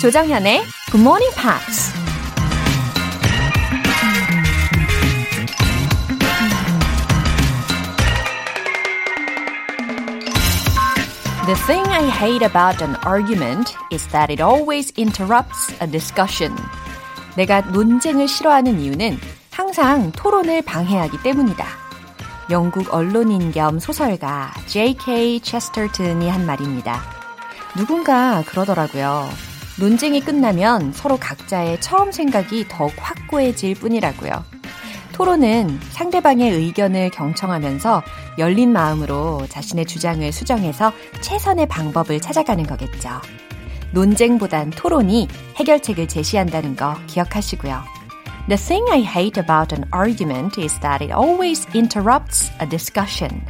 [0.00, 1.92] 조정현의 Good Morning Pops.
[11.46, 16.54] The thing I hate about an argument is that it always interrupts a discussion.
[17.34, 19.18] 내가 논쟁을 싫어하는 이유는
[19.50, 21.66] 항상 토론을 방해하기 때문이다.
[22.50, 25.40] 영국 언론인 겸 소설가 J.K.
[25.40, 27.02] 체스터튼이 한 말입니다.
[27.76, 29.47] 누군가 그러더라고요.
[29.78, 34.44] 논쟁이 끝나면 서로 각자의 처음 생각이 더욱 확고해질 뿐이라고요.
[35.12, 38.02] 토론은 상대방의 의견을 경청하면서
[38.38, 43.10] 열린 마음으로 자신의 주장을 수정해서 최선의 방법을 찾아가는 거겠죠.
[43.92, 47.82] 논쟁보단 토론이 해결책을 제시한다는 거 기억하시고요.
[48.48, 53.44] The thing I hate about an argument is that it always interrupts a discussion.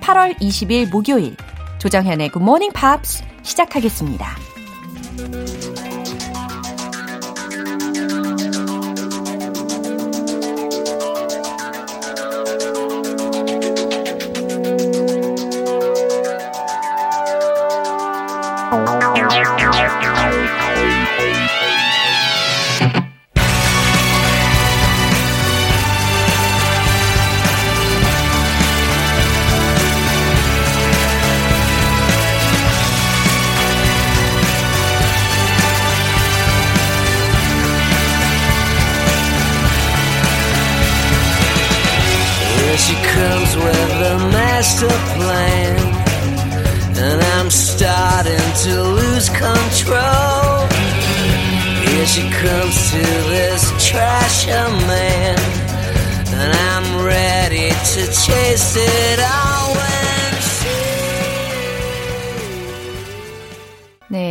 [0.00, 1.36] 8월 20일 목요일
[1.78, 4.49] 조정현의 Good Morning Pops 시작하겠습니다.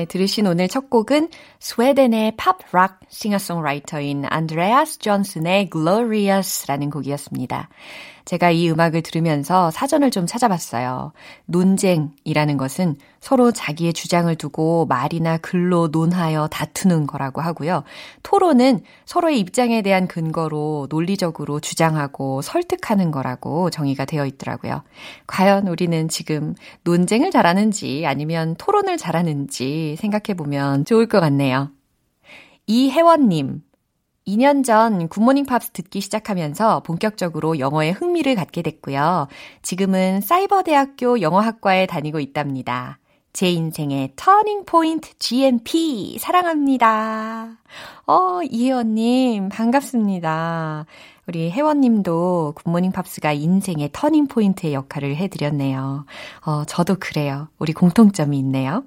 [0.10, 1.30] 들으신 오늘 첫 곡은
[1.70, 7.70] 스웨덴의 팝락 싱어송라이터인 안드레아스 존슨의 Glorious라는 곡이었습니다.
[8.30, 11.14] 제가 이 음악을 들으면서 사전을 좀 찾아봤어요.
[11.46, 17.84] 논쟁이라는 것은 서로 자기의 주장을 두고 말이나 글로 논하여 다투는 거라고 하고요.
[18.22, 24.84] 토론은 서로의 입장에 대한 근거로 논리적으로 주장하고 설득하는 거라고 정의가 되어 있더라고요.
[25.26, 26.54] 과연 우리는 지금
[26.84, 31.59] 논쟁을 잘하는지 아니면 토론을 잘하는지 생각해 보면 좋을 것 같네요.
[32.72, 33.64] 이혜원님,
[34.28, 39.28] 2년 전 Good Morning Pops 듣기 시작하면서 본격적으로 영어에 흥미를 갖게 됐고요.
[39.64, 43.00] 지금은 사이버대학교 영어학과에 다니고 있답니다.
[43.34, 47.58] 제 인생의 터닝 포인트 GMP 사랑합니다.
[48.06, 50.86] 어, 이혜원님 반갑습니다.
[51.26, 56.06] 우리 혜원님도 Good Morning Pops가 인생의 터닝 포인트의 역할을 해드렸네요.
[56.46, 57.48] 어, 저도 그래요.
[57.58, 58.84] 우리 공통점이 있네요.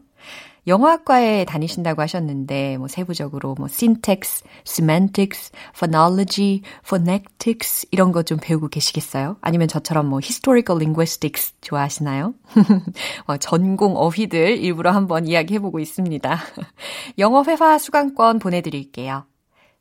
[0.66, 9.36] 영어학과에 다니신다고 하셨는데 뭐 세부적으로 뭐 syntax, semantics, phonology, phonetics 이런 거 좀 배우고 계시겠어요?
[9.40, 12.34] 아니면 저처럼 뭐 historical linguistics 좋아하시나요?
[13.26, 16.38] 어, 전공 어휘들 일부러 한번 이야기해 보고 있습니다.
[17.18, 19.24] 영어 회화 수강권 보내 드릴게요.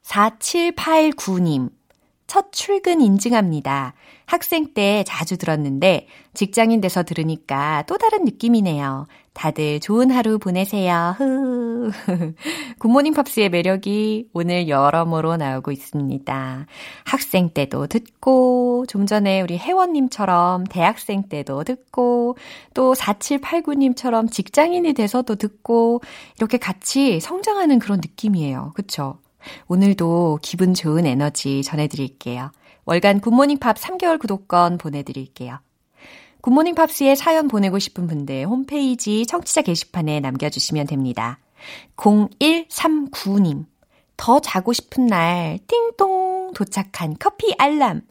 [0.04, 1.70] 4789님.
[2.32, 3.94] 첫 출근 인증합니다.
[4.26, 9.08] 학생 때 자주 들었는데 직장인 돼서 들으니까 또 다른 느낌이네요.
[9.34, 11.16] 다들 좋은 하루 보내세요.
[11.18, 11.92] 흐.
[12.80, 16.68] 굿모닝 팝스의 매력이 오늘 여러모로 나오고 있습니다.
[17.04, 22.38] 학생 때도 듣고, 좀 전에 우리 혜원 님처럼 대학생 때도 듣고,
[22.74, 26.00] 또 4789 님처럼 직장인이 돼서도 듣고,
[26.38, 28.72] 이렇게 같이 성장하는 그런 느낌이에요.
[28.76, 29.18] 그쵸?
[29.68, 32.52] 오늘도 기분 좋은 에너지 전해드릴게요.
[32.86, 35.60] 월간 굿모닝 팝 3개월 구독권 보내드릴게요.
[36.42, 41.40] 굿모닝 팝스에 사연 보내고 싶은 분들 홈페이지 청취자 게시판에 남겨주시면 됩니다.
[41.96, 43.66] 0139님.
[44.18, 48.02] 더 자고 싶은 날, 띵동 도착한 커피 알람.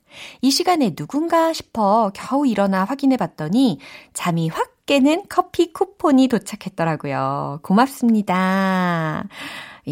[0.41, 3.79] 이 시간에 누군가 싶어 겨우 일어나 확인해 봤더니
[4.13, 7.61] 잠이 확 깨는 커피 쿠폰이 도착했더라고요.
[7.63, 9.29] 고맙습니다.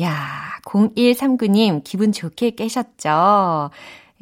[0.00, 3.70] 야, 0139님 기분 좋게 깨셨죠?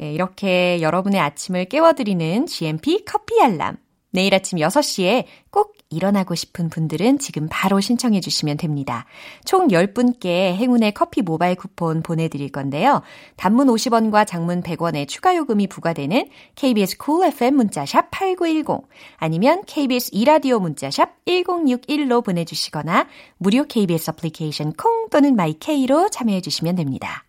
[0.01, 3.77] 예, 이렇게 여러분의 아침을 깨워드리는 GMP 커피 알람.
[4.11, 9.07] 내일 아침 6시에 꼭 일어나고 싶은 분들은 지금 바로 신청해 주시면 됩니다.
[9.45, 13.03] 총 10분께 행운의 커피 모바일 쿠폰 보내드릴 건데요.
[13.37, 20.59] 단문 50원과 장문 100원의 추가 요금이 부과되는 KBS Cool FM 문자샵 8910 아니면 KBS 이라디오
[20.59, 23.07] 문자샵 1061로 보내주시거나
[23.39, 27.25] 무료 KBS 애플리케이션 콩 또는 My K로 참여해 주시면 됩니다.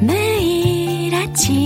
[0.00, 1.65] 매일 아침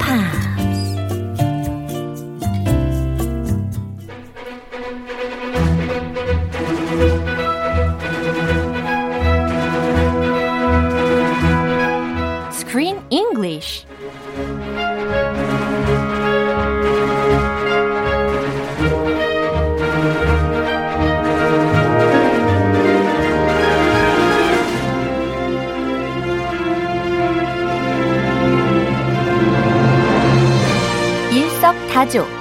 [13.43, 13.85] English.
[31.31, 32.40] 일석다조.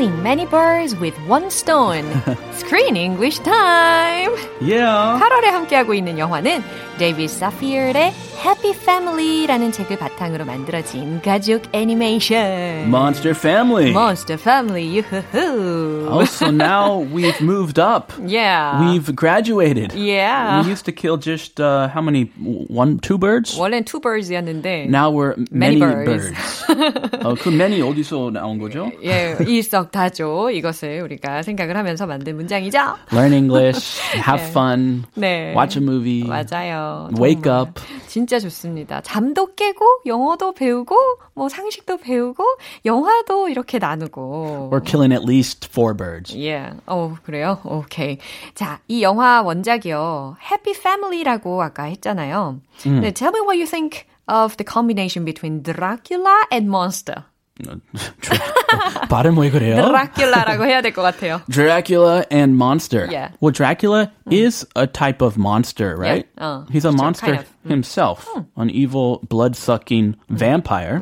[0.00, 2.04] Killing many birds with one stone.
[2.54, 4.32] Screen English time.
[4.60, 5.20] Yeah.
[5.20, 6.62] 8월에 함께하고 있는 영화는
[6.98, 8.12] 데이비드 사피어의
[8.42, 12.86] Happy Family라는 책을 바탕으로 만들어진 가족 애니메이션.
[12.88, 13.90] Monster Family.
[13.90, 16.08] Monster Family, 유후후.
[16.10, 18.12] Oh, so now we've moved up.
[18.26, 18.80] Yeah.
[18.80, 19.92] We've graduated.
[19.92, 20.62] Yeah.
[20.62, 22.30] We used to kill just uh, how many?
[22.68, 23.58] One, two birds.
[23.58, 26.30] 원래는 two birds였는데 Now we're Many many, birds.
[26.30, 27.22] birds.
[27.24, 28.90] 어, 그 many 어디서 나온 거죠?
[29.04, 32.79] 예, 일석 다조 이것을 우리가 생각을 하면서 만든 문장이죠.
[33.11, 35.53] Learn English, have fun, 네.
[35.55, 37.09] watch a movie, 맞아요.
[37.19, 37.61] wake 정말.
[37.61, 37.81] up.
[38.07, 39.01] 진짜 좋습니다.
[39.01, 40.95] 잠도 깨고 영어도 배우고
[41.33, 42.43] 뭐 상식도 배우고
[42.85, 44.69] 영화도 이렇게 나누고.
[44.71, 46.35] We're killing at least four birds.
[46.37, 46.71] 예.
[46.85, 47.59] 어, 그래요?
[47.63, 48.17] 오케이.
[48.55, 50.37] 자, 이 영화 원작이요.
[50.41, 52.59] Happy Family라고 아까 했잖아요.
[52.83, 57.23] 네, tell me what you think of the combination between Dracula and monster.
[59.08, 59.76] 발음 왜 그래요?
[59.76, 61.40] 드라큘라라고 해야 될 것 같아요.
[61.48, 63.06] Dracula and monster.
[63.10, 63.32] Yeah.
[63.40, 66.26] Well, Dracula is a type of monster, right?
[66.38, 67.70] Uh, He's a 그렇죠, monster kind of.
[67.70, 71.00] himself, an evil, blood-sucking vampire.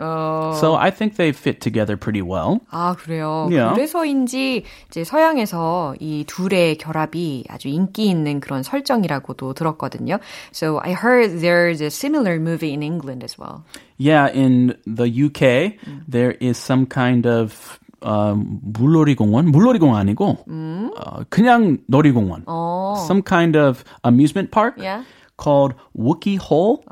[0.60, 2.60] So I think they fit together pretty well.
[2.72, 3.48] 아, 그래요.
[3.50, 3.74] Yeah.
[3.74, 10.18] 그래서인지 이제 서양에서 이 둘의 결합이 아주 인기 있는 그런 설정이라고도 들었거든요.
[10.52, 13.64] So I heard there's a similar movie in England as well.
[13.96, 15.78] Yeah, in the UK,
[16.08, 19.46] there is some kind of um, 물놀이공원?
[19.50, 22.44] 물놀이공원 아니고 어, 그냥 놀이공원.
[23.06, 25.04] Some kind of amusement park Yeah.
[25.36, 26.84] called Wookie Hole,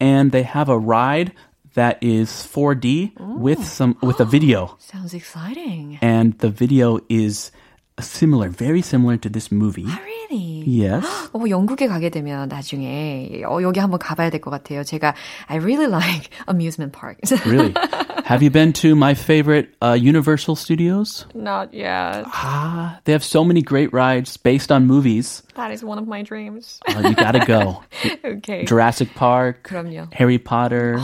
[0.00, 1.32] and they have a ride
[1.74, 5.98] that is 4D with some with a video, Sounds exciting.
[6.02, 7.50] and the video is
[7.98, 9.86] similar, very similar to this movie.
[9.88, 10.62] Really?
[10.64, 11.04] Yes.
[11.34, 14.84] 어, 영국에 가게 되면 나중에 어, 여기 한번 가봐야 될 것 같아요.
[14.84, 15.14] 제가
[15.48, 17.32] I really like amusement parks.
[17.44, 17.74] Really?
[18.26, 21.26] Have you been to my favorite uh, Universal Studios?
[21.34, 22.24] Not yet.
[22.26, 25.42] Ah, they have so many great rides based on movies.
[25.54, 26.80] That is one of my dreams.
[26.86, 27.82] Uh, you gotta go.
[28.24, 28.64] okay.
[28.64, 30.12] Jurassic Park, 그럼요.
[30.14, 31.00] Harry Potter.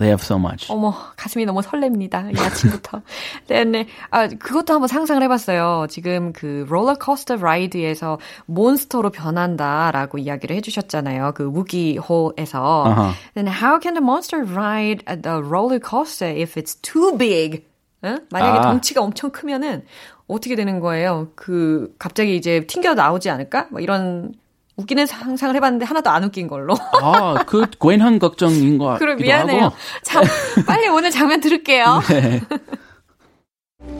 [0.00, 0.72] They have so much.
[0.72, 2.34] 어머, 가슴이 너무 설렙니다.
[2.34, 3.02] 이 아침부터.
[3.48, 3.86] 네, 네.
[4.10, 5.88] 아, 그것도 한번 상상을 해봤어요.
[5.90, 11.32] 지금 그 롤러코스터 라이드에서 몬스터로 변한다라고 이야기를 해주셨잖아요.
[11.34, 12.84] 그 우기 홀에서.
[12.86, 13.14] Uh-huh.
[13.34, 17.66] Then how can the monster ride at the roller coaster if it's too big?
[18.02, 18.20] 응?
[18.30, 18.62] 만약에 아.
[18.62, 19.84] 덩치가 엄청 크면은
[20.26, 21.28] 어떻게 되는 거예요?
[21.34, 23.66] 그 갑자기 이제 튕겨 나오지 않을까?
[23.70, 24.32] 뭐 이런
[24.79, 26.75] 웃기는 상상을 해봤는데 하나도 안 웃긴 걸로.
[27.01, 29.63] 아, 그 괜한 걱정인 것 그럼 같기도 미안해요.
[29.65, 29.75] 하고.
[30.03, 30.21] 자,
[30.67, 32.01] 빨리 오늘 장면 들을게요.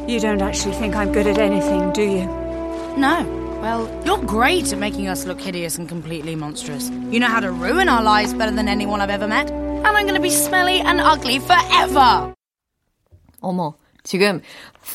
[0.08, 2.26] You don't actually think I'm good at anything, do you?
[2.98, 3.24] No.
[3.62, 6.92] Well, you're great at making us look hideous and completely monstrous.
[7.10, 9.50] You know how to ruin our lives better than anyone I've ever met.
[9.50, 12.34] And I'm going to be smelly and ugly forever.
[13.42, 13.74] 어머,
[14.04, 14.42] 지금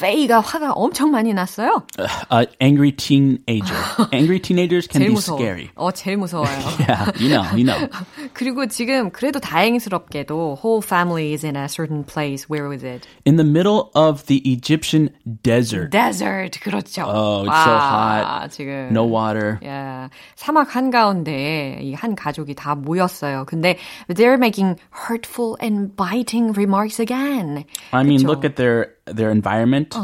[0.01, 1.83] 페이가 화가 엄청 많이 났어요.
[2.31, 3.75] Uh, angry teenager.
[4.13, 5.37] Angry teenagers can 제일 be 무서워.
[5.39, 5.71] scary.
[5.75, 6.47] 어, 제일 무서워요.
[6.79, 7.89] Yeah, you know, you know.
[8.33, 12.49] 그리고 지금 그래도 다행스럽게도 whole family is in a certain place.
[12.49, 13.07] Where was it?
[13.27, 15.11] In the middle of the Egyptian
[15.43, 15.91] desert.
[15.91, 16.61] Desert.
[16.61, 17.03] 그렇죠.
[17.07, 18.51] Oh, it's so 와, hot.
[18.53, 19.59] 지금 No water.
[19.65, 23.45] 야, 사막 한가운데 이 한 가족이 다 모였어요.
[23.47, 23.77] 근데
[24.09, 24.77] they're making
[25.09, 27.65] hurtful and biting remarks again.
[27.93, 28.27] I mean, 그쵸?
[28.29, 29.95] look at their their environment.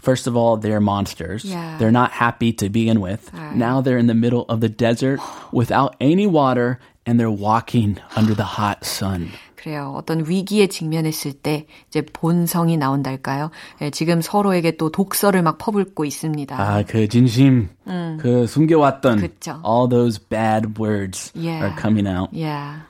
[0.00, 1.44] First of all, they're monsters.
[1.44, 1.76] Yeah.
[1.78, 3.30] They're not happy to begin with.
[3.54, 5.20] Now they're in the middle of the desert
[5.52, 9.30] without any water and they're walking under the hot sun.
[9.56, 9.92] 그래요.
[9.96, 13.50] 어떤 위기에 직면했을 때 이제 본성이 나온달까요?
[13.82, 16.56] 예, 지금 서로에게 또 독서를 막 퍼붓고 있습니다.
[16.58, 19.60] 아, 그 진심, 그 숨겨왔던 그쵸.
[19.66, 21.60] all those bad words Yeah.
[21.62, 22.30] are coming out.
[22.32, 22.80] Yeah.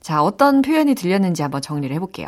[0.00, 2.26] 자, 어떤 표현이 들렸는지 한번 정리를 해볼게요.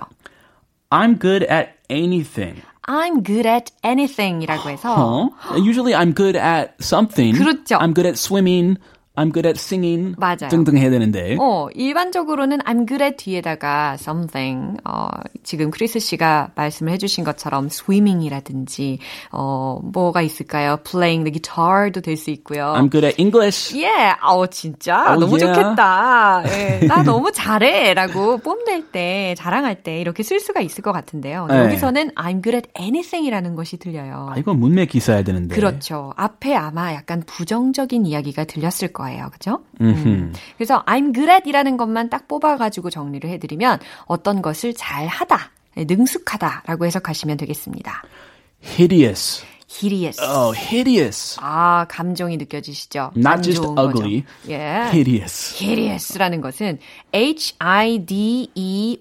[0.90, 2.62] I'm good at anything.
[2.88, 5.56] I'm good at anything이라고 해서 Huh?
[5.56, 7.34] Usually I'm good at something.
[7.34, 7.78] 그렇죠.
[7.78, 8.76] I'm good at swimming.
[9.17, 10.47] I'm good at singing 맞아요.
[10.49, 11.37] 등등 해야 되는데.
[11.39, 15.07] 어, 일반적으로는 I'm good at 뒤에다가 something, 어,
[15.43, 17.65] 지금 크리스 씨가 말씀을 해 주신 것처럼
[18.21, 18.99] swimming이라든지,
[19.31, 20.77] 어, 뭐가 있을까요?
[20.83, 22.73] playing the guitar도 될 수 있고요.
[22.75, 23.75] I'm good at English.
[23.77, 24.15] 예, yeah.
[24.23, 25.53] 어, 진짜 Oh, 너무 yeah.
[25.53, 26.43] 좋겠다.
[26.47, 27.93] 예, 나 너무 잘해.
[27.93, 31.47] 라고 뽐낼 때, 자랑할 때 이렇게 쓸 수가 있을 것 같은데요.
[31.47, 31.57] 네.
[31.65, 34.29] 여기서는 I'm good at anything이라는 것이 들려요.
[34.31, 35.55] 아, 이건 문맥 기사야 되는데.
[35.55, 36.13] 그렇죠.
[36.17, 39.06] 앞에 아마 약간 부정적인 이야기가 들렸을 거예요.
[39.31, 39.63] 그죠?
[39.81, 40.33] 음.
[40.57, 46.63] 그래서 I'm good at 이라는 것만 딱 뽑아가지고 정리를 해드리면 어떤 것을 잘 하다, 능숙하다
[46.65, 48.03] 라고 해석하시면 되겠습니다.
[48.63, 49.43] Hideous.
[49.69, 50.19] hideous.
[50.21, 51.37] Oh, hideous.
[51.41, 53.11] 아, 감정이 느껴지시죠?
[53.15, 54.21] Not 안 just ugly.
[54.21, 54.49] 거죠.
[54.49, 54.55] 예.
[54.89, 55.61] Hideous.
[55.61, 56.79] hideous라는 것은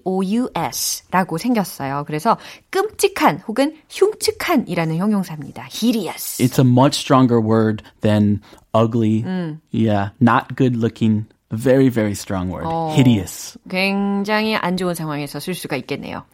[0.07, 2.03] H-I-D-E-O-U-S라고 생겼어요.
[2.05, 2.37] 그래서
[2.69, 5.69] 끔찍한 혹은 흉측한이라는 형용사입니다.
[5.71, 6.43] hideous.
[6.43, 8.41] It's a much stronger word than
[8.77, 9.25] ugly.
[9.71, 11.25] Yeah, not good looking.
[11.49, 12.67] Very, very strong word.
[12.93, 13.57] Hideous.
[13.69, 16.25] 굉장히 안 좋은 상황에서 쓸 수가 있겠네요.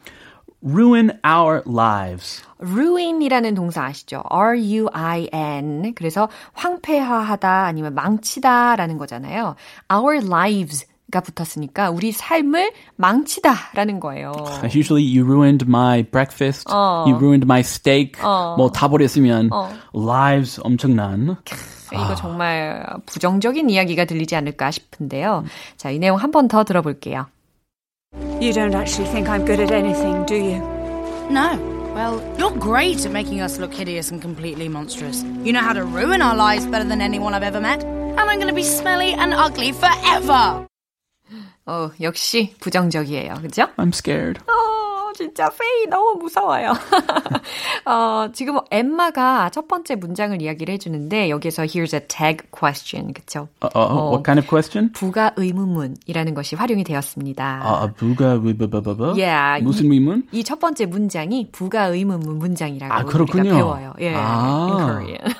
[0.65, 2.41] Ruin our lives.
[2.59, 4.23] ruin이라는 동사 아시죠?
[4.29, 5.93] R-U-I-N.
[5.93, 9.55] 그래서 황폐화하다 아니면 망치다라는 거잖아요.
[9.93, 14.32] Our lives 가 붙었으니까 우리 삶을 망치다라는 거예요.
[14.64, 16.68] Usually you ruined my breakfast.
[16.70, 18.20] You ruined my steak.
[18.20, 19.48] 뭐 다 버렸으면
[19.94, 21.36] lives 엄청난.
[21.94, 25.44] 이거 정말 부정적인 이야기가 들리지 않을까 싶은데요.
[25.78, 27.26] 자, 이 내용 한 번 더 들어볼게요.
[28.40, 30.60] You don't actually think I'm good at anything, do you?
[31.30, 31.56] No.
[31.94, 35.24] Well, you're great at making us look hideous and completely monstrous.
[35.42, 37.82] You know how to ruin our lives better than anyone I've ever met.
[37.82, 40.66] And I'm going to be smelly and ugly forever.
[41.65, 43.35] 어, 역시 부정적이에요.
[43.41, 43.67] 그죠?
[43.77, 44.41] I'm scared.
[44.47, 46.73] 어, 진짜 페이 너무 무서워요.
[47.85, 53.47] 어, 지금 엠마가 첫 번째 문장을 이야기를 해주는데 여기서 here's a tag question, 그쵸?
[53.61, 54.91] Uh, uh, what kind of question?
[54.93, 57.61] 부가 의문문이라는 것이 활용이 되었습니다.
[57.63, 59.13] 아, 부가 위바바바바?
[59.15, 60.27] Yeah, 무슨 이- 의문?
[60.31, 63.41] 이 첫 번째 문장이 부가 의문문 문장이라고 아, 그렇군요.
[63.43, 63.93] 우리가 배워요.
[64.01, 64.67] 예, 아.
[64.67, 65.35] in Korean.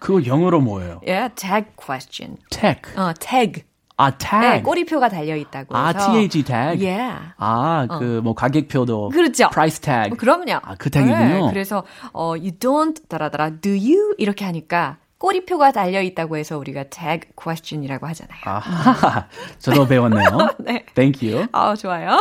[0.00, 1.00] 그거 영어로 뭐예요?
[1.06, 2.36] 예, tag question.
[2.50, 2.80] tag.
[2.96, 3.62] 어, tag.
[3.98, 4.62] 아, 네, tag.
[4.62, 5.92] 꼬리표가 달려 있다고 아.
[5.92, 6.84] TAG tag?
[6.84, 7.12] 예.
[7.38, 9.08] 아, 그, 뭐, 가격표도.
[9.08, 9.48] 그렇죠.
[9.50, 10.12] price tag.
[10.12, 10.60] 어, 그럼요.
[10.62, 11.46] 아, 그 tag이군요.
[11.46, 16.84] 네, 그래서 어, you don't 따라따라 do you 이렇게 하니까 꼬리표가 달려 있다고 해서 우리가
[16.84, 18.40] tag question이라고 하잖아요.
[18.44, 19.26] 아하,
[19.58, 20.28] 저도 배웠네요.
[20.58, 20.84] 네.
[20.94, 21.46] Thank you.
[21.52, 22.20] 아, 좋아요.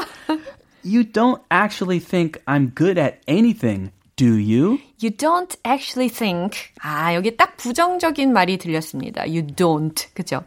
[0.85, 4.79] You don't actually think I'm good at anything, do you?
[4.99, 6.57] You don't actually think.
[6.81, 9.23] 아, 여기 딱 부정적인 말이 들렸습니다.
[9.23, 10.07] You don't.
[10.13, 10.43] 그죠?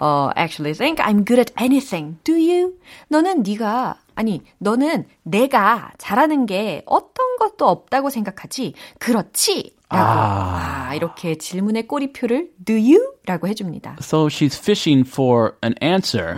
[0.00, 2.18] 어, actually think I'm good at anything.
[2.24, 2.74] Do you?
[3.08, 8.74] 너는 네가 아니, 너는 내가 잘하는 게 어떤 것도 없다고 생각하지.
[8.98, 9.74] 그렇지?
[9.88, 10.08] 라고.
[10.10, 10.86] 아.
[10.90, 13.14] 아, 이렇게 질문의 꼬리표를 do you?
[13.26, 13.96] 라고 해줍니다.
[14.00, 16.34] So she's fishing for an answer.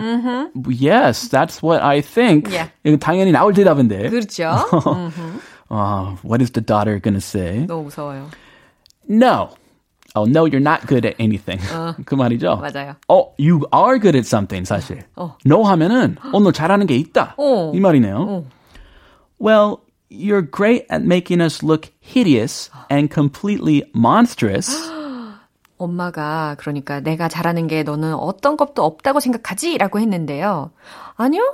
[0.68, 2.52] Yes, that's what I think.
[2.52, 2.70] Yeah.
[3.00, 4.10] 당연히 나올 대답인데.
[4.10, 4.54] 그렇죠?
[5.71, 7.65] Uh, what is the daughter gonna say?
[7.67, 8.29] 너무 무서워요.
[9.09, 9.49] No.
[10.15, 11.59] Oh, no, you're not good at anything.
[12.05, 12.57] 그 말이죠?
[12.57, 12.95] 맞아요.
[13.07, 15.03] Oh, you are good at something, 사실.
[15.15, 15.35] 어.
[15.45, 17.35] No 하면은, 어, 너 잘하는 게 있다.
[17.37, 17.71] 어.
[17.75, 18.15] 이 말이네요.
[18.17, 18.45] 어.
[19.39, 19.77] Well,
[20.09, 24.71] you're great at making us look hideous and completely monstrous.
[25.77, 29.77] 엄마가 그러니까 내가 잘하는 게 너는 어떤 것도 없다고 생각하지?
[29.77, 30.71] 라고 했는데요.
[31.15, 31.53] 아니요.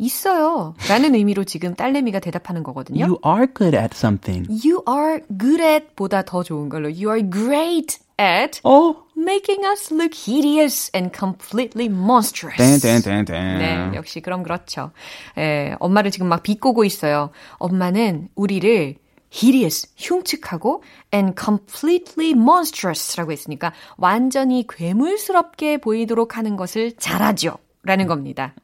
[0.00, 0.74] 있어요.
[0.88, 3.04] 라는 의미로 지금 딸내미가 대답하는 거거든요.
[3.04, 4.48] You are good at something.
[4.50, 9.92] You are good at 보다 더 좋은 걸로 You are great at Oh, making us
[9.92, 12.56] look hideous and completely monstrous.
[12.56, 13.58] 땡땡땡땡.
[13.58, 14.90] 네, 역시 그럼 그렇죠.
[15.38, 17.30] 예, 엄마를 지금 막 비꼬고 있어요.
[17.58, 18.96] 엄마는 우리를
[19.32, 20.82] hideous, 흉측하고
[21.14, 27.58] and completely monstrous라고 했으니까 완전히 괴물스럽게 보이도록 하는 것을 잘하죠.
[27.82, 28.54] 라는 겁니다.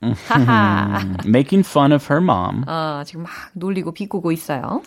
[1.27, 2.65] Making fun of her mom.
[2.67, 4.83] 어, 지금 막 놀리고 비꼬고 있어요.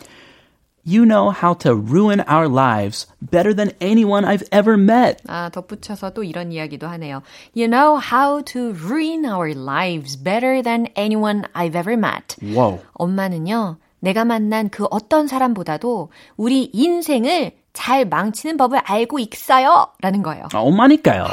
[0.85, 5.17] You know how to ruin our lives better than anyone I've ever met.
[5.27, 7.21] 아, 덧붙여서 또 이런 이야기도 하네요.
[7.55, 12.37] You know how to ruin our lives better than anyone I've ever met.
[12.41, 12.79] Whoa.
[12.93, 19.88] 엄마는요, 내가 만난 그 어떤 사람보다도 우리 인생을 잘 망치는 법을 알고 있어요.
[20.00, 20.44] 라는 거예요.
[20.52, 21.26] 아, 엄마니까요.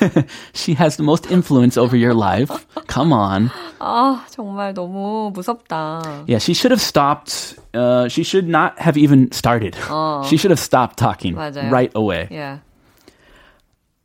[0.53, 2.51] She has the most influence over your life.
[2.89, 3.49] Come on.
[3.79, 6.01] 아, 정말 너무 무섭다.
[6.27, 7.55] Yeah, she should have stopped.
[7.73, 9.75] Uh, she should not have even started.
[10.27, 11.71] She should have stopped talking 맞아요.
[11.71, 12.27] right away.
[12.29, 12.59] Yeah.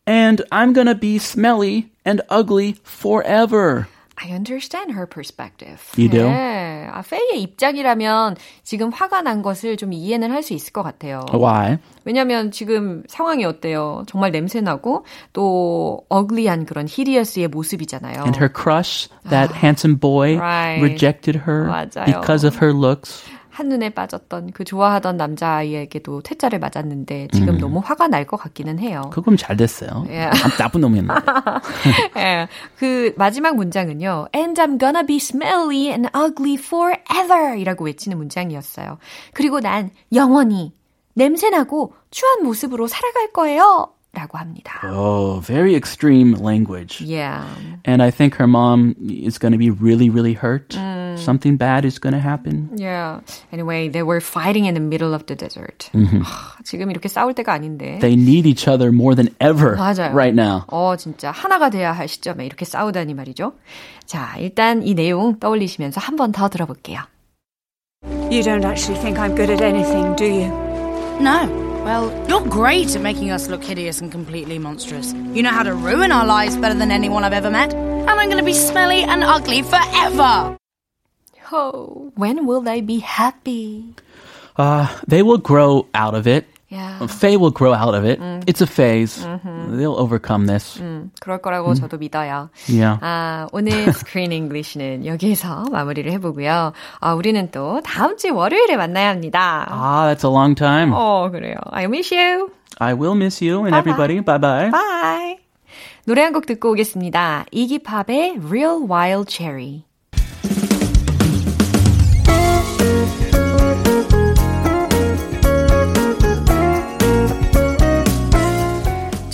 [0.06, 3.88] And I'm gonna be smelly and ugly forever.
[4.19, 5.77] I understand her perspective.
[5.95, 6.24] You do?
[6.24, 6.88] 네.
[6.91, 11.24] 아, 페이의 입장이라면 지금 화가 난 것을 좀 이해는 할 수 있을 것 같아요.
[11.31, 11.77] Why?
[12.03, 14.03] 왜냐면 지금 상황이 어때요?
[14.07, 18.24] 정말 냄새나고 또 어글리한 그런 히리어스의 모습이잖아요.
[18.24, 20.81] And her crush, that handsome boy, Right.
[20.81, 22.05] rejected her 맞아요.
[22.05, 23.21] because of her looks.
[23.57, 29.09] 한눈에 빠졌던 그 좋아하던 남자아이에게도 퇴짜를 맞았는데 지금 너무 화가 날 것 같기는 해요.
[29.13, 30.05] 그럼 잘 됐어요.
[30.09, 30.23] 예.
[30.25, 31.21] 아, 나쁜 놈이었는데.
[32.17, 32.47] 예,
[32.77, 34.27] 그 마지막 문장은요.
[34.35, 38.97] And I'm gonna be smelly and ugly forever 이라고 외치는 문장이었어요.
[39.33, 40.73] 그리고 난 영원히
[41.15, 43.93] 냄새나고 추한 모습으로 살아갈 거예요.
[44.16, 44.80] 라고 합니다.
[44.85, 47.00] Oh, very extreme language.
[47.00, 47.47] Yeah.
[47.87, 50.76] And I think her mom is going to be really, really hurt.
[51.16, 52.68] Something bad is going to happen.
[52.76, 53.21] Yeah.
[53.52, 55.88] Anyway, they were fighting in the middle of the desert.
[55.94, 58.00] 하, 지금 이렇게 싸울 때가 아닌데.
[58.00, 60.12] They need each other more than ever 맞아요.
[60.14, 60.64] right now.
[60.68, 63.54] 어, 진짜 하나가 돼야 할 시점에 이렇게 싸우다니 말이죠.
[64.04, 67.00] 자, 일단 이 내용 떠올리시면서 한 번 더 들어볼게요.
[68.30, 70.65] You don't actually think I'm good at anything, do you?
[71.19, 71.47] No.
[71.83, 75.13] Well, you're great at making us look hideous and completely monstrous.
[75.13, 77.74] You know how to ruin our lives better than anyone I've ever met.
[77.74, 80.57] And I'm going to be smelly and ugly forever.
[81.51, 83.95] Oh, when will they be happy?
[84.57, 86.45] Uh, they will grow out of it.
[86.69, 87.07] Yeah.
[87.07, 88.19] Faye will grow out of it.
[88.45, 89.24] It's a phase.
[89.24, 90.81] They'll overcome this.
[91.21, 92.50] 그럴 거라고 저도 믿어요.
[92.67, 93.00] Yeah.
[93.01, 96.74] 아, 오늘 스크린 잉글리시는 여기에서 마무리를 해보고요.
[97.00, 99.65] 아, 우리는 또 다음 주 월요일에 만나야 합니다.
[99.71, 100.91] Ah, that's a long time.
[100.93, 101.55] 어, 그래요.
[101.71, 102.51] I miss you.
[102.79, 103.79] I will miss you and Bye-bye.
[103.79, 104.19] everybody.
[104.19, 104.69] Bye bye.
[104.69, 105.38] Bye.
[106.05, 107.45] 노래 한 곡 듣고 오겠습니다.
[107.51, 109.87] 이기팝의 Real Wild Cherry.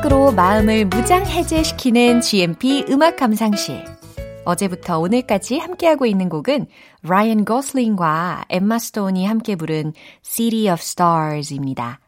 [0.00, 3.84] 음악으로 마음을 무장 해제시키는 GMP 음악 감상실.
[4.44, 6.66] 어제부터 오늘까지 함께하고 있는 곡은
[7.02, 12.00] 라이언 고슬링과 엠마 스톤이 함께 부른 City of Stars입니다.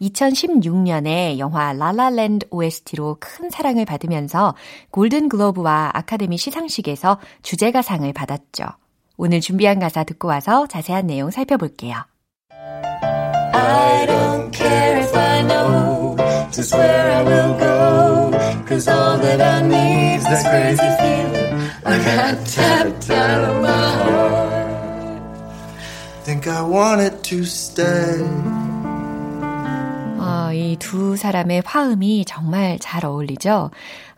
[0.00, 4.54] 2016년에 영화 라라랜드 OST로 큰 사랑을 받으면서
[4.90, 8.64] 골든 글로브와 아카데미 시상식에서 주제가상을 받았죠.
[9.16, 11.96] 오늘 준비한 가사 듣고 와서 자세한 내용 살펴볼게요.
[13.52, 15.97] I don't care if I know
[16.52, 18.30] just where I will go.
[18.66, 23.90] Cause all that I need is that crazy feeling I got tapped out of my
[24.02, 24.58] heart.
[26.24, 28.22] Think I want it to stay.
[30.20, 33.70] 어, 이두 사람의 화음이 정말 잘 어울리죠?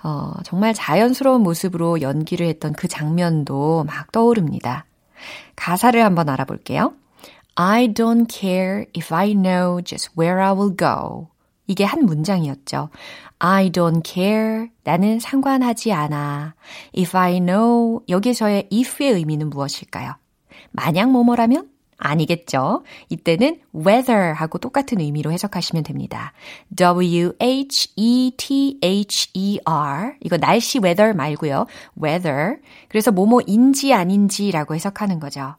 [0.02, 4.86] 어, 정말 자연스러운 모습으로 연기를 했던 그 장면도 막 떠오릅니다.
[5.56, 6.94] 가사를 한번 알아볼게요.
[7.54, 11.28] I don't care if I know just where I will go.
[11.70, 12.90] 이게 한 문장이었죠.
[13.38, 14.70] I don't care.
[14.82, 16.56] 나는 상관하지 않아.
[16.98, 18.00] If I know.
[18.08, 20.16] 여기서의 if의 의미는 무엇일까요?
[20.72, 21.68] 만약 뭐뭐라면?
[21.96, 22.82] 아니겠죠.
[23.08, 26.32] 이때는 weather 하고 똑같은 의미로 해석하시면 됩니다.
[26.74, 27.36] W-H-E-T-H-E-R.
[30.22, 31.66] 이거 날씨 weather 말고요.
[32.02, 32.56] weather.
[32.88, 35.54] 그래서 뭐뭐인지 아닌지라고 해석하는 거죠.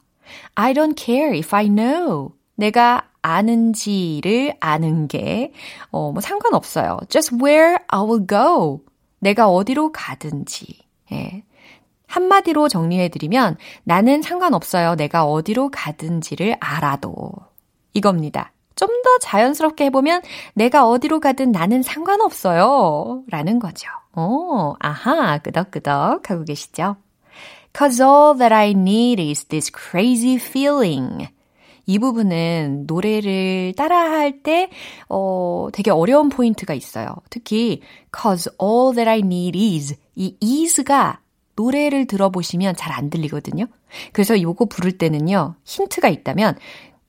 [0.56, 2.32] I don't care if I know.
[2.56, 5.52] 내가 아는지를 아는 게,
[5.90, 6.98] 어, 뭐 상관없어요.
[7.08, 8.80] Just where I will go.
[9.20, 10.80] 내가 어디로 가든지.
[11.12, 11.44] 예.
[12.06, 14.96] 한마디로 정리해드리면 나는 상관없어요.
[14.96, 17.32] 내가 어디로 가든지를 알아도.
[17.94, 18.52] 이겁니다.
[18.74, 20.22] 좀 더 자연스럽게 해보면
[20.54, 23.22] 내가 어디로 가든 나는 상관없어요.
[23.28, 23.88] 라는 거죠.
[24.16, 26.96] 오, 아하, 끄덕끄덕 하고 계시죠?
[27.76, 31.28] Cause all that I need is this crazy feeling.
[31.86, 34.70] 이 부분은 노래를 따라할 때,
[35.08, 37.16] 어, 되게 어려운 포인트가 있어요.
[37.30, 37.80] 특히,
[38.16, 39.96] cause all that I need is.
[40.14, 41.20] 이 is가
[41.56, 43.66] 노래를 들어보시면 잘 안 들리거든요.
[44.12, 46.56] 그래서 요거 부를 때는요, 힌트가 있다면,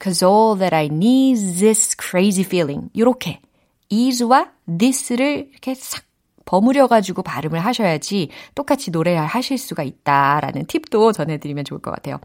[0.02, 2.90] cause all that I need is this crazy feeling.
[2.98, 3.42] 요렇게,
[3.90, 6.04] is와 this를 이렇게 싹
[6.46, 12.20] 버무려가지고 발음을 하셔야지 똑같이 노래를 하실 수가 있다라는 팁도 전해드리면 좋을 것 같아요.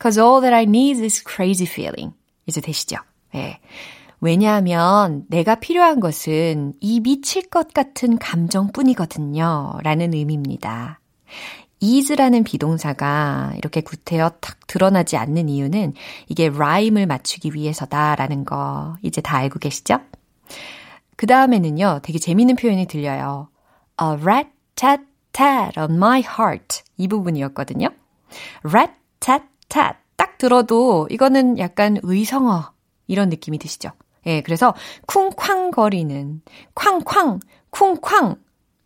[0.00, 2.14] Cause all that I need is crazy feeling.
[2.46, 2.96] 이제 되시죠?
[3.34, 3.58] 예.
[4.20, 9.78] 왜냐하면 내가 필요한 것은 이 미칠 것 같은 감정뿐이거든요.
[9.82, 11.00] 라는 의미입니다.
[11.82, 15.94] is라는 비동사가 이렇게 구태여 탁 드러나지 않는 이유는
[16.28, 19.98] 이게 라임을 맞추기 위해서다라는 거 이제 다 알고 계시죠?
[21.16, 23.48] 그 다음에는요, 되게 재밌는 표현이 들려요.
[24.02, 26.82] A rat-tat-tat on my heart.
[26.96, 27.88] 이 부분이었거든요.
[28.64, 30.02] rat-tat-tat.
[30.16, 32.72] 딱 들어도 이거는 약간 의성어
[33.06, 33.90] 이런 느낌이 드시죠?
[34.26, 34.74] 예, 그래서
[35.06, 36.42] 쿵쾅거리는
[36.74, 38.36] 쾅쾅 쿵쾅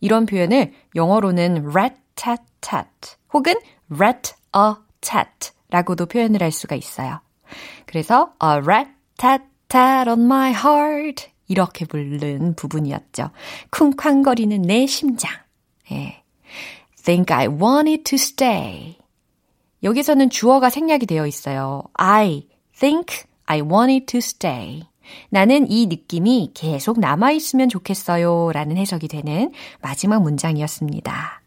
[0.00, 3.54] 이런 표현을 영어로는 rat-tat-tat 혹은
[3.90, 7.20] rat-a-tat 라고도 표현을 할 수가 있어요.
[7.84, 13.30] 그래서 a rat-tat-tat on my heart 이렇게 부른 부분이었죠.
[13.70, 15.30] 쿵쾅거리는 내 심장.
[15.92, 16.22] 예.
[17.04, 18.98] Think I want it to stay.
[19.82, 21.84] 여기서는 주어가 생략이 되어 있어요.
[21.94, 24.82] I think I want it to stay.
[25.30, 28.50] 나는 이 느낌이 계속 남아있으면 좋겠어요.
[28.52, 31.42] 라는 해석이 되는 마지막 문장이었습니다.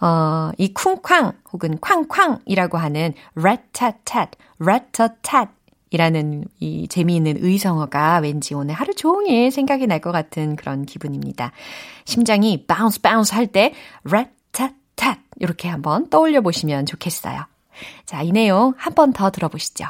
[0.00, 5.48] 어, 이 쿵쾅 혹은 쾅쾅이라고 하는 rat-tat-tat, rat-a-tat
[5.90, 11.52] 이라는 이 재미있는 의성어가 왠지 오늘 하루 종일 생각이 날 것 같은 그런 기분입니다.
[12.04, 13.72] 심장이 bounce bounce 할때
[14.04, 17.44] rat-tat-tat 이렇게 한번 떠올려 보시면 좋겠어요.
[18.06, 19.84] 자, 이 내용 한 번 더 들어보시죠.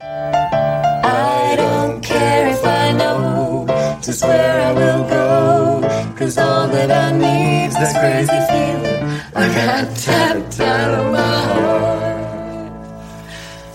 [0.00, 3.66] I don't care if I know
[4.02, 9.96] just where I will go Cause all that I need is crazy feeling I got
[9.96, 11.65] tap tap on my heart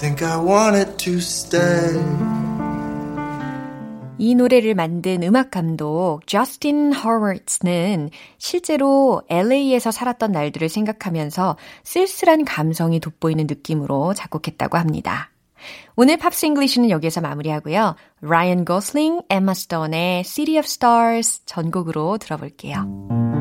[0.02, 2.02] Think I want it to stay
[4.18, 8.10] 이 노래를 만든 음악 감독 저스틴 허버츠는
[8.40, 15.30] 실제로 LA에서 살았던 날들을 생각하면서 쓸쓸한 감성이 돋보이는 느낌으로 작곡했다고 합니다.
[15.96, 17.96] 오늘 Pops English는 여기에서 마무리하고요.
[18.22, 23.41] 라이언 고슬링, 엠마 스톤의 City of Stars 전곡으로 들어볼게요.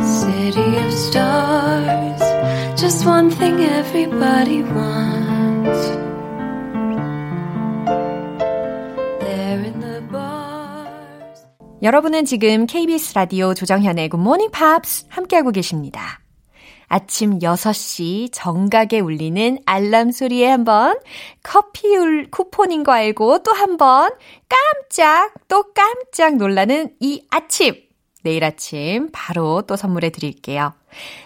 [0.00, 2.22] City of stars,
[2.80, 5.88] just one thing everybody wants.
[9.20, 11.44] There in the bars.
[11.82, 16.20] 여러분은 지금 KBS 라디오 조정현의 Good Morning Pops 함께하고 계십니다.
[16.88, 20.98] 아침 6시 정각에 울리는 알람 소리에 한번
[21.42, 21.88] 커피
[22.30, 24.10] 쿠폰인 거 알고 또 한번
[24.48, 27.74] 깜짝 또 깜짝 놀라는 이 아침.
[28.24, 30.72] 내일 아침 바로 또 선물해 드릴게요.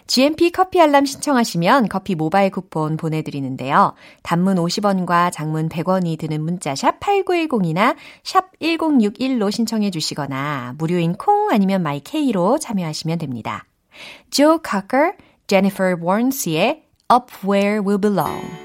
[0.07, 3.95] GMP 커피 알람 신청하시면 커피 모바일 쿠폰 보내드리는데요.
[4.23, 11.83] 단문 50원과 장문 100원이 드는 문자 샵 8910이나 샵 1061로 신청해 주시거나 무료인 콩 아니면
[11.83, 13.65] 마이케이로 참여하시면 됩니다.
[14.31, 15.15] 조 카커
[15.53, 18.62] Jennifer Warnes의 Up Where We Belong.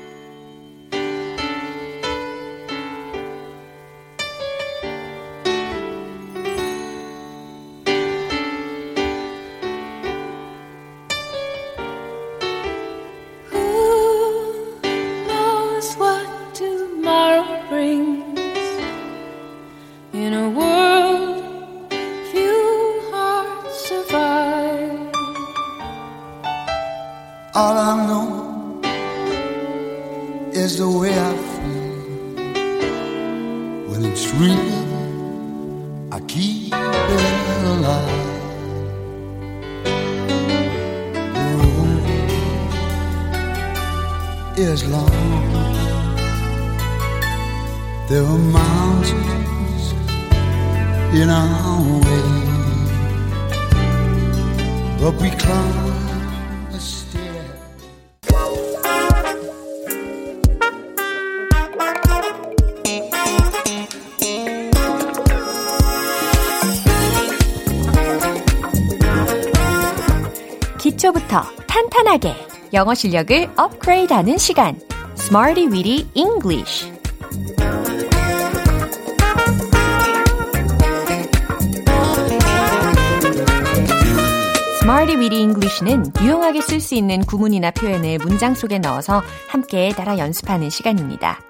[72.73, 74.80] 영어 실력을 업그레이드하는 시간,
[75.17, 76.91] Smarty Weedy English.
[84.86, 90.69] 마리 위리 잉글리쉬는 유용하게 쓸 수 있는 구문이나 표현을 문장 속에 넣어서 함께 따라 연습하는
[90.69, 91.41] 시간입니다.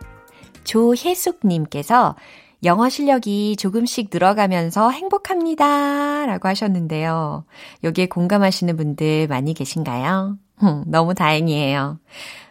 [0.63, 2.15] 조혜숙님께서
[2.63, 6.25] 영어 실력이 조금씩 늘어가면서 행복합니다.
[6.25, 7.45] 라고 하셨는데요.
[7.84, 10.38] 여기에 공감하시는 분들 많이 계신가요?
[10.86, 12.00] 너무 다행이에요.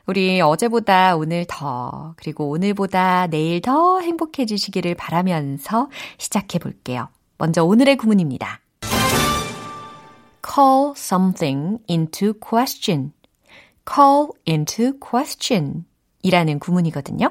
[0.07, 7.09] 우리 어제보다 오늘 더, 그리고 오늘보다 내일 더 행복해지시기를 바라면서 시작해 볼게요.
[7.39, 8.61] 먼저 오늘의 구문입니다.
[10.45, 13.13] call something into question.
[13.85, 15.85] call into question.
[16.27, 17.31] 이라는 구문이거든요.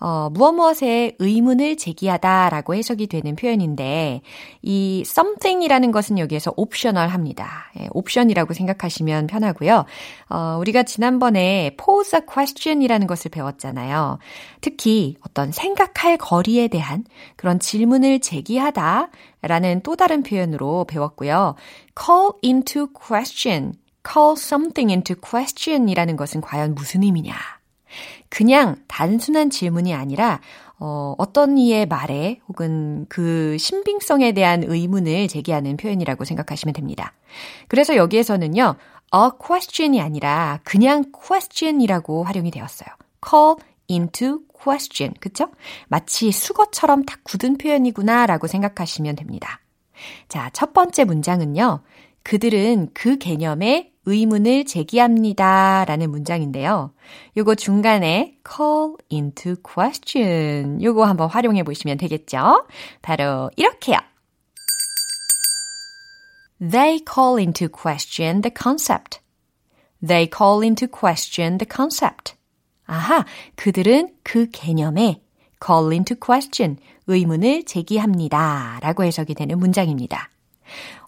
[0.00, 4.22] 어, 무엇 무엇에 의문을 제기하다 라고 해석이 되는 표현인데,
[4.62, 7.70] 이 something이라는 것은 여기에서 옵셔널 합니다.
[7.78, 9.84] 예, 옵션이라고 생각하시면 편하고요.
[10.28, 14.18] 어, 우리가 지난번에 pose a question이라는 것을 배웠잖아요.
[14.60, 17.04] 특히 어떤 생각할 거리에 대한
[17.36, 19.10] 그런 질문을 제기하다
[19.42, 21.54] 라는 또 다른 표현으로 배웠고요.
[21.96, 23.74] call into question,
[24.04, 27.34] call something into question 이라는 것은 과연 무슨 의미냐?
[28.28, 30.40] 그냥 단순한 질문이 아니라
[30.78, 37.12] 어, 어떤 이의 말에 혹은 그 신빙성에 대한 의문을 제기하는 표현이라고 생각하시면 됩니다.
[37.68, 38.74] 그래서 여기에서는요,
[39.14, 42.88] a question이 아니라 그냥 question이라고 활용이 되었어요.
[43.24, 43.56] call
[43.88, 45.14] into question.
[45.20, 45.50] 그쵸?
[45.86, 49.60] 마치 수거처럼 딱 굳은 표현이구나라고 생각하시면 됩니다.
[50.28, 51.80] 자, 첫 번째 문장은요.
[52.24, 55.84] 그들은 그 개념에 의문을 제기합니다.
[55.86, 56.92] 라는 문장인데요.
[57.36, 60.82] 요거 중간에 call into question.
[60.82, 62.66] 요거 한번 활용해 보시면 되겠죠?
[63.00, 63.98] 바로 이렇게요.
[66.58, 69.20] They call into question the concept.
[70.04, 72.34] They call into question the concept.
[72.86, 73.24] 아하,
[73.56, 75.22] 그들은 그 개념에
[75.64, 78.80] call into question, 의문을 제기합니다.
[78.82, 80.30] 라고 해석이 되는 문장입니다.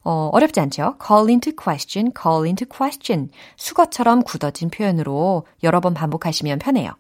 [0.05, 0.97] 어, 어렵지 않죠?
[1.05, 3.31] call into question, call into question.
[3.57, 6.93] 수거처럼 굳어진 표현으로 여러 번 반복하시면 편해요.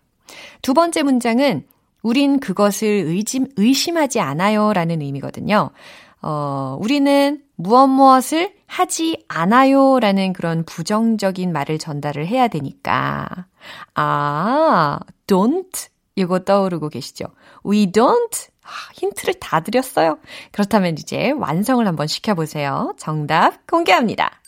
[0.63, 1.67] 두 번째 문장은
[2.03, 5.71] 우린 그것을 의심, 의심하지 않아요 라는 의미거든요.
[6.23, 13.47] 어, 우리는 무엇 무엇을 하지 않아요 라는 그런 부정적인 말을 전달을 해야 되니까.
[13.95, 17.27] 아, don't 이거 떠오르고 계시죠?
[17.67, 18.49] We don't
[18.95, 20.19] 힌트를 다 드렸어요.
[20.53, 22.95] 그렇다면 이제 완성을 한번 시켜보세요.
[22.99, 24.41] 정답 공개합니다.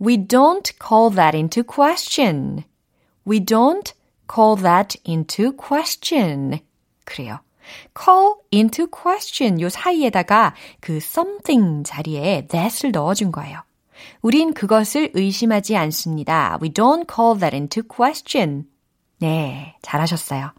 [0.00, 2.64] We don't call that into question.
[3.26, 3.92] We don't
[4.32, 6.60] call that into question.
[7.04, 7.40] 그래요.
[7.98, 13.62] call into question 요 사이에다가 그 something 자리에 that을 넣어준 거예요.
[14.22, 16.58] 우린 그것을 의심하지 않습니다.
[16.62, 18.66] We don't call that into question.
[19.18, 20.52] 네, 잘하셨어요.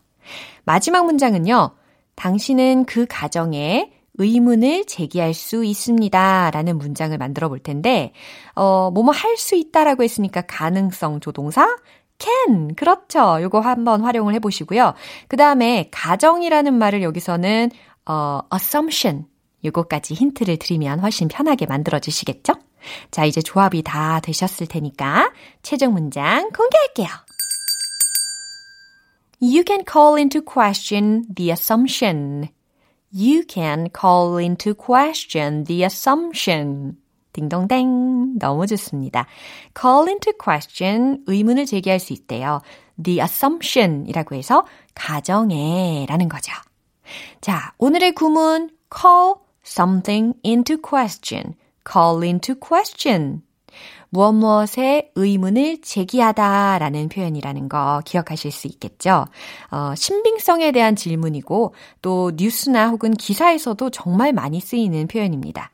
[0.68, 1.72] 마지막 문장은요.
[2.16, 6.52] 당신은 그 가정에 의문을 제기할 수 있습니다.
[6.52, 8.12] 라는 문장을 만들어 볼 텐데,
[8.54, 11.78] 어, 뭐뭐 할 수 있다라고 했으니까 가능성 조동사,
[12.20, 12.76] can.
[12.76, 13.42] 그렇죠.
[13.42, 14.94] 요거 한번 활용을 해 보시고요.
[15.30, 17.72] 그 다음에 가정이라는 말을 여기서는,
[18.06, 19.26] 어, assumption.
[19.64, 22.54] 요거까지 힌트를 드리면 훨씬 편하게 만들어 주시겠죠?
[23.10, 27.27] 자, 이제 조합이 다 되셨을 테니까 최종 문장 공개할게요.
[29.41, 32.49] You can call into question the assumption.
[33.13, 36.97] You can call into question the assumption.
[37.33, 38.39] 딩동댕.
[38.39, 39.27] 너무 좋습니다.
[39.79, 42.61] call into question, 의문을 제기할 수 있대요.
[43.03, 46.53] the assumption 이라고 해서 가정에 라는 거죠.
[47.41, 51.55] 자, 오늘의 구문 call something into question,
[51.91, 53.43] call into question.
[54.10, 59.26] 무엇 무엇에 의문을 제기하다 라는 표현이라는 거 기억하실 수 있겠죠?
[59.72, 65.72] 어, 신빙성에 대한 질문이고 또 뉴스나 혹은 기사에서도 정말 많이 쓰이는 표현입니다.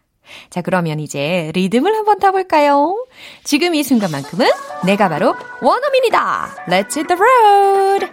[0.49, 3.05] 자, 그러면 이제 리듬을 한번 타볼까요?
[3.43, 4.47] 지금 이 순간만큼은
[4.85, 6.65] 내가 바로 원어민이다!
[6.67, 8.07] Let's hit the road!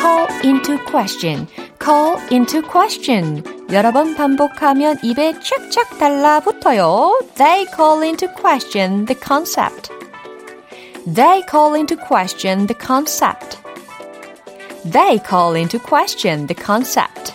[0.00, 1.46] call into question,
[1.79, 3.43] call into question.
[3.71, 7.19] 여러 번 반복하면 입에 착착 달라붙어요.
[7.35, 9.91] They call into question the concept.
[11.05, 13.57] They call into question the concept.
[14.83, 17.33] They call into question the concept.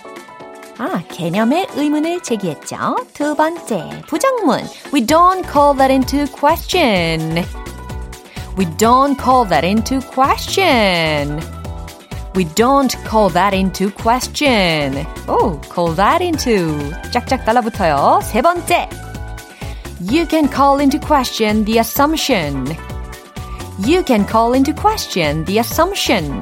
[0.79, 2.97] 아, 개념의 의문을 제기했죠.
[3.13, 4.65] 두 번째, 부정문.
[4.95, 7.45] We don't call that into question.
[8.57, 11.54] We don't call that into question.
[12.35, 15.05] We don't call that into question.
[15.27, 16.93] 오, call that into.
[17.11, 18.21] 짝짝 달라붙어요.
[18.23, 18.89] 세 번째.
[20.01, 22.67] You can call into question the assumption.
[23.85, 26.41] You can call into question the assumption.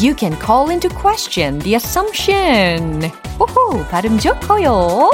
[0.00, 3.10] You can call into question the assumption.
[3.38, 5.10] 호호, 발음 좋고요.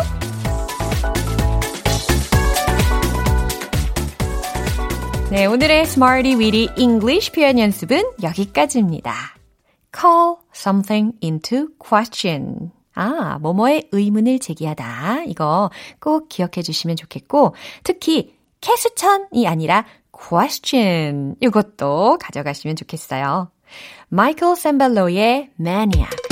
[5.31, 9.35] 네, 오늘의 Smarty Weedy English 표현 연습은 여기까지입니다.
[9.93, 12.71] Call something into question.
[12.93, 15.23] 아, 뭐뭐의 의문을 제기하다.
[15.25, 21.36] 이거 꼭 기억해 주시면 좋겠고, 특히 캐스천이 아니라 question.
[21.41, 23.52] 이것도 가져가시면 좋겠어요.
[24.10, 26.29] 마이클 샘벨로의 Maniac.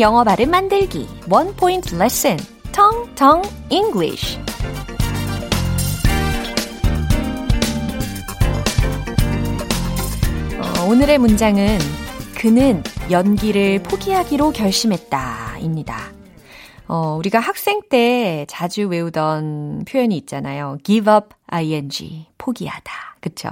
[0.00, 1.06] 영어 발음 만들기.
[1.28, 2.38] 원 포인트 레슨
[2.72, 4.38] 텅텅 English.
[10.58, 11.78] 어, 오늘의 문장은
[12.34, 16.19] 그는 연기를 포기하기로 결심했다입니다.
[16.92, 20.76] 어, 우리가 학생 때 자주 외우던 표현이 있잖아요.
[20.82, 22.92] give up ing, 포기하다.
[23.20, 23.50] 그쵸?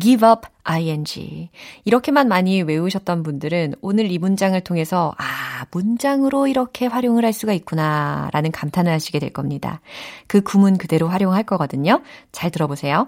[0.00, 1.50] give up ing.
[1.84, 8.28] 이렇게만 많이 외우셨던 분들은 오늘 이 문장을 통해서, 아, 문장으로 이렇게 활용을 할 수가 있구나,
[8.32, 9.80] 라는 감탄을 하시게 될 겁니다.
[10.26, 12.02] 그 구문 그대로 활용할 거거든요.
[12.32, 13.06] 잘 들어보세요.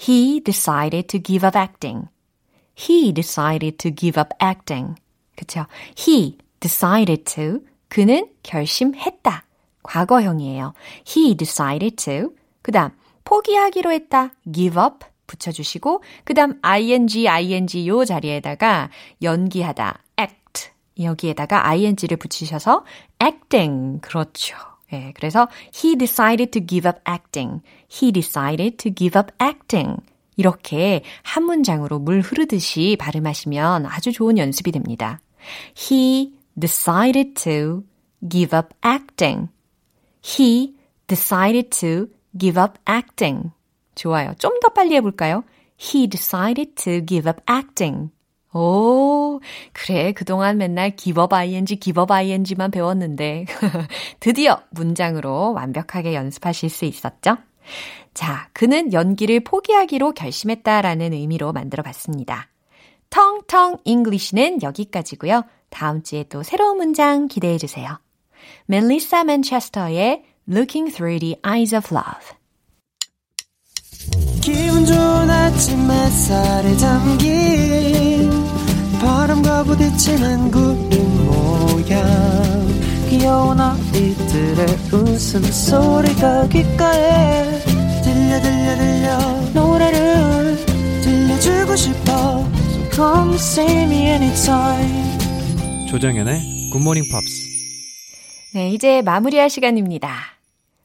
[0.00, 2.06] He decided to give up acting.
[2.78, 4.94] He decided to give up acting.
[5.34, 5.66] 그쵸?
[5.98, 7.58] He decided to.
[7.96, 9.46] 그는 결심했다.
[9.82, 10.74] 과거형이에요.
[11.08, 12.34] He decided to.
[12.60, 12.90] 그 다음,
[13.24, 14.34] 포기하기로 했다.
[14.52, 15.06] give up.
[15.26, 18.90] 붙여주시고, 그 다음, ing, ing 요 자리에다가
[19.22, 19.98] 연기하다.
[20.20, 20.72] act.
[21.00, 22.84] 여기에다가 ing를 붙이셔서
[23.22, 24.02] acting.
[24.02, 24.58] 그렇죠.
[24.92, 27.62] 예, 그래서 he decided to give up acting.
[27.90, 30.02] He decided to give up acting.
[30.36, 35.22] 이렇게 한 문장으로 물 흐르듯이 발음하시면 아주 좋은 연습이 됩니다.
[35.90, 37.84] He decided to
[38.26, 39.48] give up acting.
[40.22, 40.74] He
[41.06, 43.52] decided to give up acting.
[43.94, 44.34] 좋아요.
[44.38, 45.44] 좀 더 빨리 해볼까요?
[45.78, 48.10] He decided to give up acting.
[48.52, 49.40] 오,
[49.72, 50.12] 그래.
[50.12, 53.44] 그동안 맨날 give up ing, give up ing만 배웠는데.
[54.20, 57.36] 드디어 문장으로 완벽하게 연습하실 수 있었죠?
[58.14, 62.48] 자, 그는 연기를 포기하기로 결심했다라는 의미로 만들어 봤습니다.
[63.10, 65.42] 텅텅 English는 여기까지고요.
[65.70, 67.98] 다음 주에 또 새로운 문장 기대해 주세요.
[68.66, 72.36] 멜리사 맨체스터의 Looking Through the Eyes of Love.
[74.40, 78.30] 기분 좋은 아침 햇살에 담긴
[79.00, 82.04] 바람과 부딪히는 구름 모양
[83.08, 87.60] 귀여운 아이들의 웃음소리가 귓가에
[88.02, 89.18] 들려 들려 들려
[89.52, 90.56] 노래를
[91.02, 95.15] 들려주고 싶어 So come see me anytime
[95.96, 97.46] 조정연의 굿모닝 팝스.
[98.52, 100.14] 네, 이제 마무리할 시간입니다.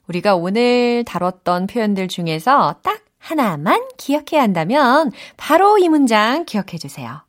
[0.07, 7.25] 우리가 오늘 다뤘던 표현들 중에서 딱 하나만 기억해야 한다면 바로 이 문장 기억해 주세요.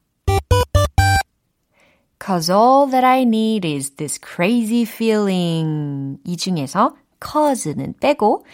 [2.25, 6.19] Cause all that I need is this crazy feeling.
[6.25, 8.47] 이 중에서 cause는 빼고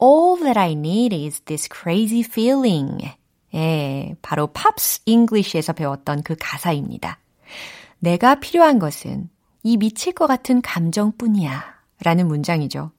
[0.00, 3.04] all that I need is this crazy feeling.
[3.52, 7.18] 예, 바로 Pops English에서 배웠던 그 가사입니다.
[7.98, 9.28] 내가 필요한 것은
[9.62, 11.76] 이 미칠 것 같은 감정뿐이야.
[12.04, 12.92] 라는 문장이죠.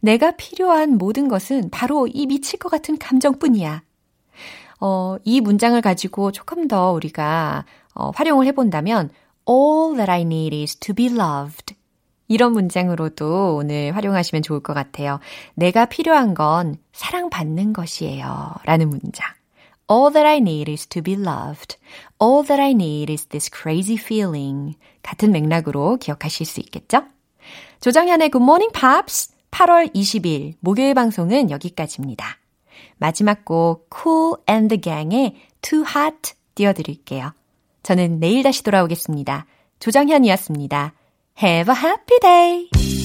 [0.00, 3.82] 내가 필요한 모든 것은 바로 이 미칠 것 같은 감정뿐이야.
[4.80, 9.10] 어, 이 문장을 가지고 조금 더 우리가 어, 활용을 해본다면
[9.48, 11.74] All that I need is to be loved.
[12.28, 15.18] 이런 문장으로도 오늘 활용하시면 좋을 것 같아요.
[15.54, 18.54] 내가 필요한 건 사랑받는 것이에요.
[18.64, 19.26] 라는 문장.
[19.88, 21.76] All that I need is to be loved.
[22.18, 24.76] All that I need is this crazy feeling.
[25.02, 27.02] 같은 맥락으로 기억하실 수 있겠죠?
[27.80, 32.38] 조정현의 Good Morning Pops 8월 20일 목요일 방송은 여기까지입니다.
[32.96, 37.32] 마지막 곡 Cool and the Gang의 Too Hot 띄워드릴게요.
[37.82, 39.46] 저는 내일 다시 돌아오겠습니다.
[39.80, 40.94] 조정현이었습니다.
[41.42, 43.01] Have a happy day!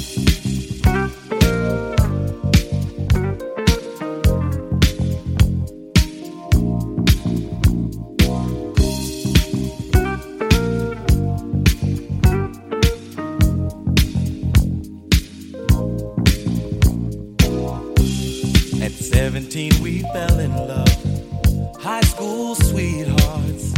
[19.37, 21.77] 17, we fell in love.
[21.79, 23.71] High school sweethearts.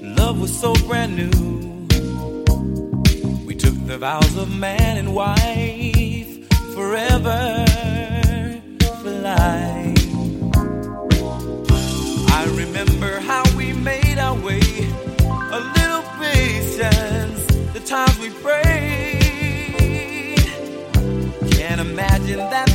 [0.00, 1.86] Love was so brand new.
[3.44, 7.66] We took the vows of man and wife forever
[9.02, 9.98] for life.
[12.32, 14.62] I remember how we made our way.
[15.58, 17.44] A little patience,
[17.74, 18.80] the times we prayed.
[21.52, 22.74] Can't imagine that